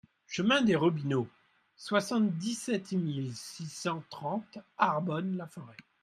[0.25, 1.27] Chemin des Robineaux,
[1.75, 5.77] soixante-dix-sept mille six cent trente Arbonne-la-Forêt